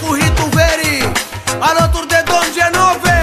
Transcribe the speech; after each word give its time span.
cu 0.00 0.14
veri, 0.14 0.32
tu 0.34 0.44
veri 0.56 1.12
Alături 1.58 2.08
de 2.08 2.22
Genove 2.54 3.17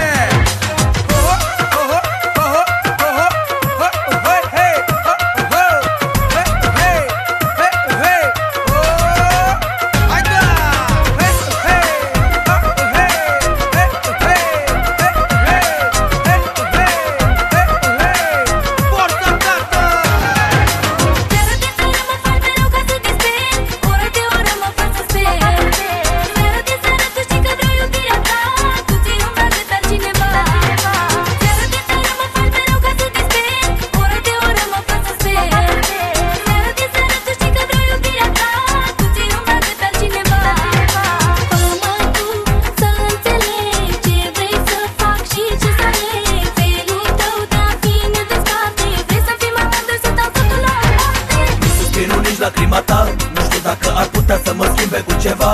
schimbe 54.76 55.00
cu 55.06 55.14
ceva. 55.20 55.52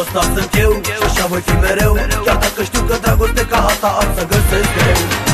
Ăsta 0.00 0.20
sunt 0.34 0.54
eu 0.64 0.72
și 0.84 1.04
așa 1.08 1.26
voi 1.26 1.40
fi 1.40 1.54
mereu. 1.60 1.92
Chiar 2.24 2.36
dacă 2.36 2.62
știu 2.62 2.82
că 2.82 2.96
dragoste 3.02 3.46
ca 3.50 3.58
asta 3.70 3.88
am 4.00 4.08
să 4.16 4.22
găsesc 4.32 4.68
greu 4.76 5.31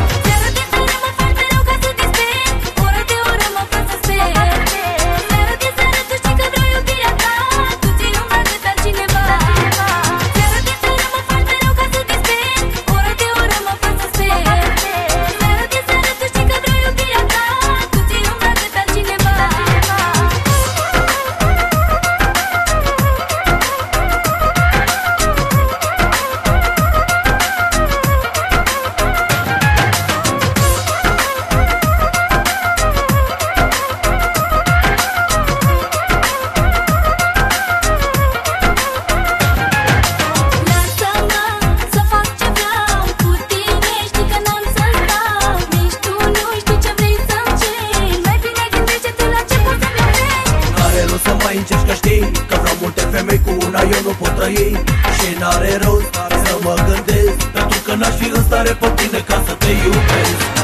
mai 51.42 51.56
încerci 51.56 51.86
că 51.86 51.92
știi 51.92 52.30
Că 52.48 52.56
vreau 52.60 52.76
multe 52.80 53.00
femei 53.00 53.40
cu 53.44 53.50
una 53.66 53.80
eu 53.80 54.00
nu 54.04 54.14
pot 54.20 54.34
trăi. 54.34 54.82
Și 55.16 55.28
n-are 55.38 55.78
rost 55.82 56.14
să 56.44 56.58
mă 56.62 56.74
gândesc 56.86 57.36
Pentru 57.56 57.78
că 57.84 57.94
n-aș 57.94 58.14
fi 58.20 58.30
în 58.34 58.42
stare 58.42 58.72
pe 58.80 58.88
tine 58.96 59.18
ca 59.18 59.42
să 59.46 59.52
te 59.52 59.70
iubesc 59.84 60.57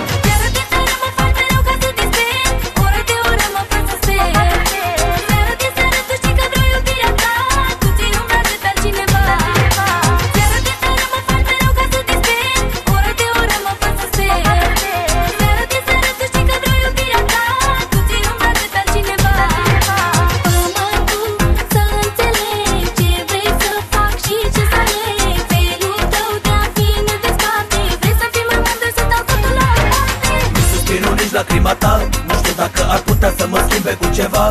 schimbe 33.75 33.97
cu 34.01 34.15
ceva. 34.15 34.47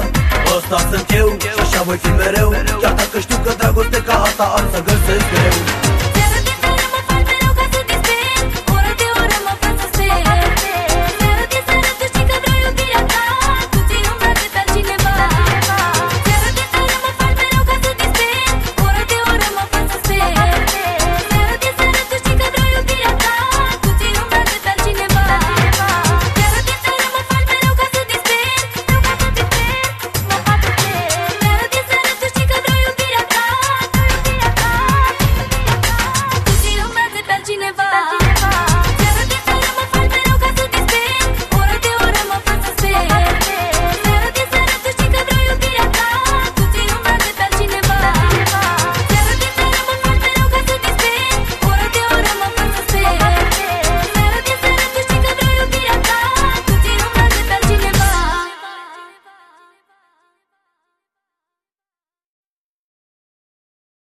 Ăsta 0.57 0.77
sunt 0.91 1.11
eu 1.17 1.27
și 1.39 1.59
așa 1.61 1.81
voi 1.83 1.97
fi 1.97 2.09
mereu. 2.09 2.49
Chiar 2.81 2.93
dacă 2.93 3.19
știu 3.19 3.37
că 3.43 3.53
dragoste 3.57 4.01
ca 4.07 4.13
asta 4.13 4.43
am 4.43 4.65
să 4.73 4.79
găsesc 4.83 5.25
greu 5.33 6.02